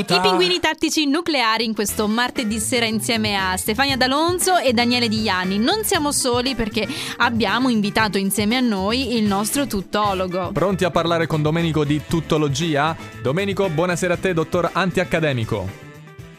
Benvenuta. 0.00 0.14
I 0.14 0.20
pinguini 0.20 0.60
tattici 0.60 1.06
nucleari 1.06 1.64
in 1.64 1.74
questo 1.74 2.08
martedì 2.08 2.58
sera 2.58 2.86
insieme 2.86 3.36
a 3.36 3.56
Stefania 3.56 3.96
D'Alonso 3.96 4.56
e 4.56 4.72
Daniele 4.72 5.08
Di 5.08 5.20
Ianni. 5.22 5.58
Non 5.58 5.84
siamo 5.84 6.12
soli 6.12 6.54
perché 6.54 6.88
abbiamo 7.18 7.68
invitato 7.68 8.16
insieme 8.16 8.56
a 8.56 8.60
noi 8.60 9.16
il 9.16 9.24
nostro 9.24 9.66
tuttologo. 9.66 10.52
Pronti 10.52 10.84
a 10.84 10.90
parlare 10.90 11.26
con 11.26 11.42
Domenico 11.42 11.84
di 11.84 12.00
tuttologia? 12.08 12.96
Domenico, 13.20 13.68
buonasera 13.68 14.14
a 14.14 14.16
te, 14.16 14.32
dottor 14.32 14.70
antiaccademico. 14.72 15.89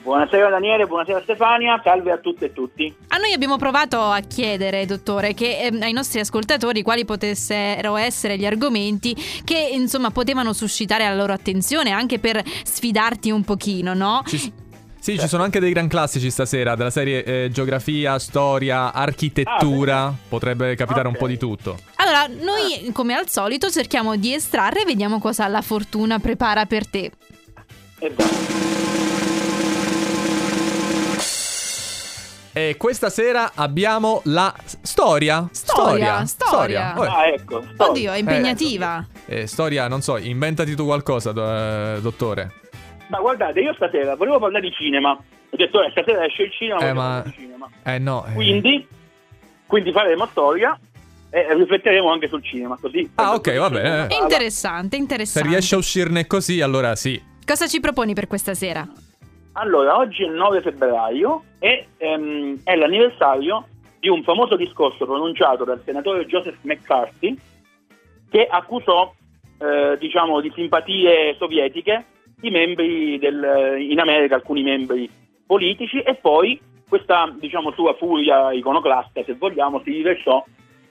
Buonasera 0.04 0.50
Daniele, 0.50 0.88
buonasera 0.88 1.22
Stefania, 1.22 1.80
salve 1.84 2.12
a 2.12 2.18
tutte 2.18 2.46
e 2.46 2.54
tutti. 2.54 2.92
A 3.10 3.18
noi 3.18 3.34
abbiamo 3.34 3.58
provato 3.58 4.00
a 4.00 4.20
chiedere, 4.22 4.88
dottore, 4.88 5.36
che 5.36 5.60
eh, 5.60 5.78
ai 5.80 5.94
nostri 5.94 6.20
ascoltatori 6.20 6.82
quali 6.82 7.06
potessero 7.06 7.96
essere 7.98 8.36
gli 8.38 8.46
argomenti 8.46 9.16
che 9.44 9.70
insomma 9.72 10.10
potevano 10.10 10.54
suscitare 10.54 11.04
la 11.04 11.14
loro 11.14 11.34
attenzione 11.34 11.92
anche 11.92 12.18
per 12.18 12.42
sfidarti 12.64 13.30
un 13.30 13.44
pochino, 13.44 13.94
no? 13.94 14.24
Ci- 14.26 14.52
sì, 15.00 15.20
ci 15.20 15.28
sono 15.28 15.44
anche 15.44 15.60
dei 15.60 15.72
gran 15.72 15.88
classici 15.88 16.32
stasera, 16.32 16.76
della 16.76 16.90
serie 16.92 17.24
eh, 17.24 17.50
geografia, 17.52 18.18
storia, 18.18 18.94
architettura. 18.94 20.04
Ah, 20.06 20.14
Potrebbe 20.30 20.74
capitare 20.76 21.08
un 21.08 21.14
Ok. 21.14 21.20
po' 21.20 21.28
di 21.28 21.38
tutto. 21.38 21.78
Allora, 21.96 22.26
noi 22.28 22.92
come 22.92 23.14
al 23.16 23.28
solito 23.30 23.70
cerchiamo 23.70 24.16
di 24.16 24.34
estrarre 24.34 24.82
e 24.82 24.86
vediamo 24.86 25.20
cosa 25.20 25.48
la 25.48 25.62
fortuna 25.62 26.18
prepara 26.20 26.66
per 26.66 26.88
te. 26.88 27.12
Esatto. 28.00 29.01
E 32.54 32.76
questa 32.78 33.10
sera 33.10 33.52
abbiamo 33.56 34.22
la 34.26 34.54
storia. 34.82 35.48
Storia, 35.52 36.26
storia. 36.26 36.94
Vabbè. 36.96 37.08
Ah, 37.10 37.28
ecco. 37.28 37.62
storia. 37.74 37.90
Oddio, 37.90 38.12
è 38.12 38.18
impegnativa. 38.18 39.06
Eh, 39.26 39.48
storia, 39.48 39.88
non 39.88 40.02
so, 40.02 40.18
inventati 40.18 40.76
tu 40.76 40.84
qualcosa, 40.86 41.32
do- 41.32 41.46
eh, 41.50 42.00
dottore. 42.02 42.52
Ma 43.08 43.20
guardate, 43.20 43.60
io 43.62 43.74
stasera 43.74 44.16
volevo 44.16 44.40
parlare 44.40 44.68
di 44.68 44.74
cinema. 44.74 45.12
Ho 45.12 45.56
detto, 45.58 45.82
eh, 45.82 45.92
stasera 45.92 46.26
esce 46.26 46.44
il 46.44 46.52
cinema, 46.52 46.80
Eh, 46.82 46.94
ma- 46.94 47.22
di 47.26 47.32
cinema. 47.38 47.70
Eh 47.84 48.00
no. 48.00 48.26
eh. 48.26 48.34
Quindi, 48.34 48.88
quindi 49.66 49.92
faremo 49.94 50.26
storia 50.28 50.78
e 51.30 51.54
rifletteremo 51.54 52.12
anche 52.12 52.28
sul 52.28 52.44
cinema, 52.44 52.78
così. 52.80 53.10
Ah, 53.16 53.34
ok, 53.34 53.58
va 53.58 53.70
bene. 53.70 54.08
È 54.08 54.18
interessante, 54.22 54.96
Se 54.98 55.02
interessante. 55.02 55.48
riesci 55.48 55.74
a 55.74 55.78
uscirne 55.78 56.28
così, 56.28 56.60
allora 56.60 56.96
sì. 56.96 57.22
Cosa 57.46 57.68
ci 57.68 57.80
proponi 57.80 58.14
per 58.14 58.28
questa 58.28 58.54
sera? 58.54 58.86
Allora, 59.54 59.98
oggi 59.98 60.24
è 60.24 60.28
il 60.28 60.34
9 60.34 60.62
febbraio 60.62 61.44
e 61.60 61.88
ehm, 61.98 62.62
è 62.64 62.76
l'anniversario 62.76 63.68
di 64.00 64.08
un 64.08 64.24
famoso 64.24 64.56
discorso 64.56 65.06
pronunciato 65.06 65.66
dal 65.66 65.82
senatore 65.84 66.26
Joseph 66.26 66.58
McCarthy 66.62 67.38
che 68.30 68.48
accusò, 68.50 69.14
eh, 69.60 69.98
diciamo, 70.00 70.40
di 70.40 70.52
simpatie 70.56 71.36
sovietiche 71.38 72.06
i 72.42 72.50
membri 72.50 73.20
del, 73.20 73.76
in 73.80 74.00
America, 74.00 74.36
alcuni 74.36 74.64
membri 74.64 75.10
politici 75.46 76.00
e 76.00 76.16
poi 76.16 76.60
questa, 76.88 77.34
diciamo, 77.38 77.72
sua 77.72 77.94
furia 77.96 78.54
iconoclasta, 78.54 79.22
se 79.24 79.36
vogliamo, 79.36 79.82
si 79.84 79.92
riversò 79.92 80.44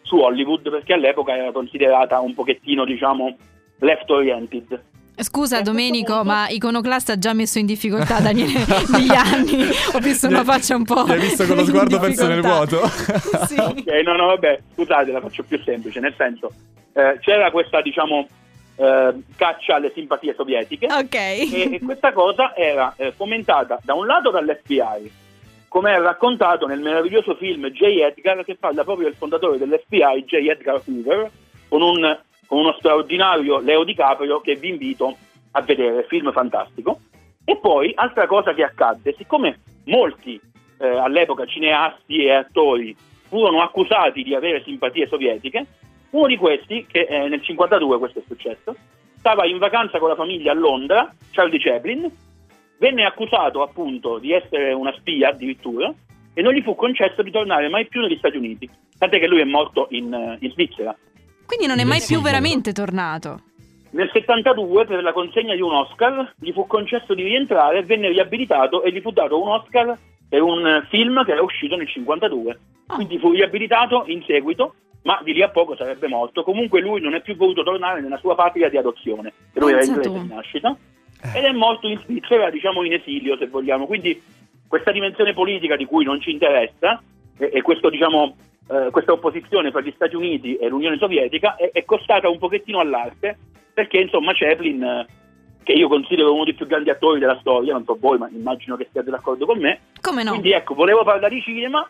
su 0.02 0.16
Hollywood 0.16 0.70
perché 0.70 0.92
all'epoca 0.92 1.34
era 1.34 1.50
considerata 1.50 2.20
un 2.20 2.34
pochettino, 2.34 2.84
diciamo, 2.84 3.36
left 3.78 4.10
oriented. 4.10 4.82
Scusa 5.22 5.60
Domenico, 5.62 6.14
punto- 6.14 6.28
ma 6.28 6.48
Iconoclasta 6.48 7.12
ha 7.12 7.18
già 7.18 7.32
messo 7.32 7.58
in 7.58 7.66
difficoltà 7.66 8.20
Daniele 8.20 8.64
negli 8.90 9.14
anni. 9.14 9.68
Ho 9.94 9.98
visto 9.98 10.26
una 10.26 10.44
faccia 10.44 10.76
un 10.76 10.84
po'. 10.84 11.04
Mi 11.04 11.12
hai 11.12 11.20
visto 11.20 11.46
con 11.46 11.56
lo 11.56 11.64
sguardo 11.64 11.98
perso 11.98 12.26
nel 12.26 12.40
vuoto? 12.40 12.86
sì. 13.46 13.58
Ok, 13.58 13.86
no, 14.04 14.16
no, 14.16 14.26
vabbè, 14.26 14.60
scusate, 14.74 15.10
la 15.12 15.20
faccio 15.20 15.42
più 15.44 15.60
semplice, 15.62 16.00
nel 16.00 16.14
senso, 16.16 16.52
eh, 16.92 17.18
c'era 17.20 17.50
questa, 17.50 17.80
diciamo, 17.80 18.26
eh, 18.76 19.14
caccia 19.36 19.74
alle 19.74 19.92
simpatie 19.94 20.34
sovietiche 20.34 20.86
Ok. 20.86 21.14
e, 21.14 21.68
e 21.74 21.80
questa 21.84 22.12
cosa 22.12 22.54
era 22.56 22.94
eh, 22.96 23.12
fomentata 23.12 23.78
da 23.82 23.94
un 23.94 24.06
lato 24.06 24.30
dall'FBI, 24.30 25.12
come 25.68 25.94
è 25.94 26.00
raccontato 26.00 26.66
nel 26.66 26.80
meraviglioso 26.80 27.34
film 27.34 27.68
J. 27.68 27.82
Edgar, 27.82 28.42
che 28.44 28.56
parla 28.56 28.82
proprio 28.82 29.06
del 29.06 29.16
fondatore 29.16 29.58
dell'FBI, 29.58 30.24
J. 30.24 30.34
Edgar 30.48 30.80
Hoover, 30.84 31.30
con, 31.68 31.82
un, 31.82 32.18
con 32.50 32.58
uno 32.58 32.74
straordinario 32.80 33.60
Leo 33.60 33.84
DiCaprio 33.84 34.40
che 34.40 34.56
vi 34.56 34.70
invito 34.70 35.16
a 35.52 35.62
vedere, 35.62 36.04
film 36.08 36.32
fantastico. 36.32 36.98
E 37.44 37.56
poi, 37.58 37.92
altra 37.94 38.26
cosa 38.26 38.52
che 38.54 38.64
accadde, 38.64 39.14
siccome 39.16 39.60
molti 39.84 40.40
eh, 40.78 40.88
all'epoca 40.88 41.46
cineasti 41.46 42.24
e 42.24 42.32
attori 42.32 42.96
furono 43.28 43.62
accusati 43.62 44.24
di 44.24 44.34
avere 44.34 44.64
simpatie 44.64 45.06
sovietiche, 45.06 45.64
uno 46.10 46.26
di 46.26 46.36
questi, 46.36 46.86
che 46.90 47.02
eh, 47.02 47.28
nel 47.28 47.40
52 47.40 47.98
questo 47.98 48.18
è 48.18 48.22
successo, 48.26 48.74
stava 49.16 49.46
in 49.46 49.58
vacanza 49.58 50.00
con 50.00 50.08
la 50.08 50.16
famiglia 50.16 50.50
a 50.50 50.56
Londra, 50.56 51.08
Charlie 51.30 51.60
Chaplin, 51.60 52.10
venne 52.78 53.04
accusato 53.04 53.62
appunto 53.62 54.18
di 54.18 54.32
essere 54.32 54.72
una 54.72 54.92
spia 54.98 55.28
addirittura 55.28 55.94
e 56.34 56.42
non 56.42 56.52
gli 56.52 56.62
fu 56.62 56.74
concesso 56.74 57.22
di 57.22 57.30
tornare 57.30 57.68
mai 57.68 57.86
più 57.86 58.00
negli 58.00 58.16
Stati 58.16 58.36
Uniti, 58.36 58.68
tant'è 58.98 59.20
che 59.20 59.28
lui 59.28 59.40
è 59.40 59.44
morto 59.44 59.86
in, 59.90 60.12
eh, 60.12 60.36
in 60.40 60.50
Svizzera. 60.50 60.96
Quindi 61.50 61.66
non 61.66 61.80
è 61.80 61.84
mai 61.84 62.00
più 62.00 62.20
veramente 62.20 62.70
tornato. 62.70 63.40
Nel 63.90 64.08
72 64.12 64.86
per 64.86 65.02
la 65.02 65.12
consegna 65.12 65.52
di 65.52 65.60
un 65.60 65.72
Oscar 65.72 66.34
gli 66.38 66.52
fu 66.52 66.64
concesso 66.68 67.12
di 67.12 67.24
rientrare, 67.24 67.82
venne 67.82 68.08
riabilitato 68.08 68.84
e 68.84 68.92
gli 68.92 69.00
fu 69.00 69.10
dato 69.10 69.42
un 69.42 69.48
Oscar 69.48 69.98
per 70.28 70.42
un 70.42 70.64
eh, 70.64 70.86
film 70.90 71.24
che 71.24 71.32
era 71.32 71.42
uscito 71.42 71.74
nel 71.74 71.88
52. 71.88 72.58
Ah. 72.86 72.94
Quindi 72.94 73.18
fu 73.18 73.32
riabilitato 73.32 74.04
in 74.06 74.22
seguito, 74.28 74.76
ma 75.02 75.20
di 75.24 75.32
lì 75.32 75.42
a 75.42 75.48
poco 75.48 75.74
sarebbe 75.74 76.06
morto. 76.06 76.44
Comunque 76.44 76.80
lui 76.80 77.00
non 77.00 77.14
è 77.14 77.20
più 77.20 77.34
voluto 77.34 77.64
tornare 77.64 78.00
nella 78.00 78.18
sua 78.18 78.36
patria 78.36 78.68
di 78.68 78.76
adozione, 78.76 79.32
che 79.52 79.58
lui 79.58 79.72
era 79.72 79.82
inglese 79.82 80.08
di 80.08 80.28
nascita, 80.28 80.76
ed 81.34 81.42
è 81.42 81.50
morto 81.50 81.88
in 81.88 81.98
Svizzera, 81.98 82.48
diciamo 82.48 82.84
in 82.84 82.92
esilio 82.92 83.36
se 83.36 83.48
vogliamo. 83.48 83.86
Quindi 83.86 84.22
questa 84.68 84.92
dimensione 84.92 85.32
politica 85.32 85.74
di 85.74 85.84
cui 85.84 86.04
non 86.04 86.20
ci 86.20 86.30
interessa 86.30 87.02
e, 87.36 87.50
e 87.52 87.60
questo, 87.60 87.90
diciamo, 87.90 88.36
eh, 88.70 88.90
questa 88.90 89.12
opposizione 89.12 89.70
fra 89.70 89.80
gli 89.80 89.92
Stati 89.94 90.14
Uniti 90.16 90.56
e 90.56 90.68
l'Unione 90.68 90.96
Sovietica 90.98 91.56
è, 91.56 91.70
è 91.72 91.84
costata 91.84 92.28
un 92.28 92.38
pochettino 92.38 92.78
all'arte 92.80 93.36
perché 93.74 93.98
insomma 93.98 94.32
Chaplin, 94.34 94.82
eh, 94.82 95.06
che 95.62 95.72
io 95.72 95.88
considero 95.88 96.32
uno 96.34 96.44
dei 96.44 96.54
più 96.54 96.66
grandi 96.66 96.90
attori 96.90 97.20
della 97.20 97.38
storia, 97.40 97.72
non 97.74 97.84
so 97.84 97.96
voi, 98.00 98.18
ma 98.18 98.28
immagino 98.32 98.76
che 98.76 98.88
siate 98.92 99.10
d'accordo 99.10 99.46
con 99.46 99.58
me, 99.58 99.80
Come 100.00 100.22
no? 100.22 100.30
quindi 100.30 100.52
ecco, 100.52 100.74
volevo 100.74 101.02
parlare 101.04 101.34
di 101.34 101.42
cinema 101.42 101.88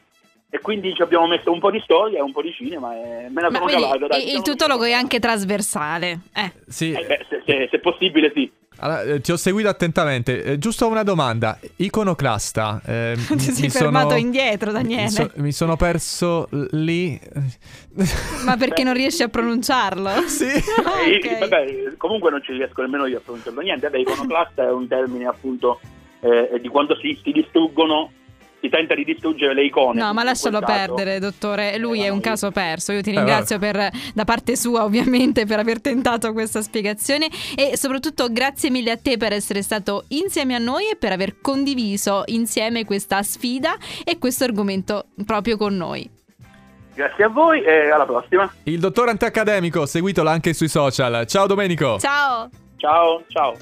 e 0.52 0.58
quindi 0.58 0.92
ci 0.94 1.02
abbiamo 1.02 1.26
messo 1.28 1.52
un 1.52 1.60
po' 1.60 1.70
di 1.70 1.80
storia 1.80 2.18
e 2.18 2.22
un 2.22 2.32
po' 2.32 2.42
di 2.42 2.52
cinema 2.52 2.92
e 2.94 3.28
me 3.30 3.40
la 3.40 3.50
sono 3.52 3.66
cavata. 3.66 4.06
dai, 4.08 4.18
il- 4.20 4.24
diciamo 4.26 4.42
tutologo 4.42 4.82
che- 4.82 4.90
è 4.90 4.92
anche 4.92 5.18
trasversale. 5.20 6.18
Eh. 6.34 6.52
Sì. 6.66 6.92
Eh, 6.92 7.04
beh, 7.04 7.26
se, 7.28 7.42
se- 7.46 7.68
se 7.70 7.78
possibile 7.78 8.32
sì. 8.34 8.50
Allora, 8.82 9.02
eh, 9.02 9.20
ti 9.20 9.30
ho 9.32 9.36
seguito 9.36 9.68
attentamente. 9.68 10.42
Eh, 10.42 10.58
giusto 10.58 10.86
una 10.88 11.02
domanda. 11.02 11.58
Iconoclasta. 11.76 12.80
eh, 12.84 13.14
Ti 13.26 13.34
mi- 13.34 13.40
sei 13.40 13.70
fermato 13.70 14.08
sono- 14.10 14.20
indietro, 14.20 14.72
Daniele. 14.72 15.02
Mi, 15.04 15.10
so- 15.10 15.30
mi 15.36 15.52
sono 15.52 15.76
perso 15.76 16.48
lì. 16.72 17.18
Ma 18.44 18.56
perché 18.56 18.82
non 18.82 18.94
riesci 18.94 19.22
a 19.22 19.28
pronunciarlo? 19.28 20.08
sì. 20.28 20.46
Ah, 20.84 21.02
Eh, 21.06 21.16
ok. 21.16 21.38
vabbè, 21.40 21.94
comunque 21.96 22.30
non 22.30 22.42
ci 22.42 22.52
riesco 22.52 22.80
nemmeno 22.82 23.06
io 23.06 23.18
a 23.18 23.20
pronunciarlo 23.24 23.60
niente. 23.60 23.86
Vabbè, 23.88 23.98
iconoclasta 23.98 24.64
è 24.64 24.70
un 24.70 24.88
termine 24.88 25.26
appunto 25.26 25.80
eh, 26.20 26.58
di 26.60 26.68
quando 26.68 26.96
si, 26.96 27.18
si 27.22 27.32
distruggono, 27.32 28.12
si 28.60 28.68
tenta 28.68 28.94
di 28.94 29.04
distruggere 29.04 29.54
le 29.54 29.64
icone. 29.64 30.00
No, 30.00 30.12
ma 30.12 30.22
lascialo 30.22 30.60
perdere, 30.60 31.18
dottore. 31.18 31.78
Lui 31.78 32.00
Eh, 32.02 32.06
è 32.06 32.08
un 32.08 32.20
caso 32.20 32.50
perso. 32.50 32.92
Io 32.92 33.00
ti 33.00 33.10
Eh, 33.10 33.14
ringrazio 33.16 33.58
per, 33.58 33.90
da 34.14 34.24
parte 34.24 34.56
sua, 34.56 34.84
ovviamente, 34.84 35.46
per 35.46 35.58
aver 35.58 35.80
tentato 35.80 36.32
questa 36.32 36.60
spiegazione. 36.62 37.28
E 37.56 37.76
soprattutto 37.76 38.30
grazie 38.30 38.70
mille 38.70 38.90
a 38.90 38.96
te 38.96 39.16
per 39.16 39.32
essere 39.32 39.62
stato 39.62 40.04
insieme 40.08 40.54
a 40.54 40.58
noi 40.58 40.90
e 40.90 40.96
per 40.96 41.12
aver 41.12 41.40
condiviso 41.40 42.22
insieme 42.26 42.84
questa 42.84 43.22
sfida 43.22 43.76
e 44.04 44.18
questo 44.18 44.44
argomento 44.44 45.06
proprio 45.24 45.56
con 45.56 45.76
noi. 45.76 46.08
Grazie 46.94 47.24
a 47.24 47.28
voi 47.28 47.62
e 47.62 47.88
alla 47.90 48.04
prossima. 48.04 48.52
Il 48.64 48.78
dottor 48.78 49.08
antiaccademico, 49.08 49.86
seguitolo 49.86 50.28
anche 50.28 50.52
sui 50.52 50.68
social. 50.68 51.24
Ciao 51.26 51.46
Domenico. 51.46 51.98
Ciao! 51.98 52.50
Ciao, 52.76 53.22
ciao. 53.28 53.56